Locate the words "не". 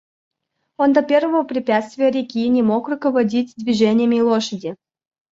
2.49-2.63